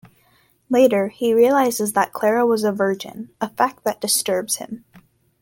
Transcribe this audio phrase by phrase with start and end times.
[0.67, 4.83] Later he realizes that Clara was a virgin, a fact that disturbs him.